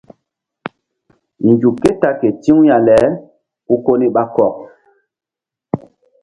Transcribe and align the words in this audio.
Nzuk 1.49 1.75
ké 1.81 1.91
ta 2.01 2.09
ke 2.19 2.29
ti̧w 2.41 2.59
ya 2.67 2.77
le 2.87 2.99
ku 3.67 3.73
koni 3.85 4.07
ɓa 4.15 4.23
kɔk. 4.35 4.55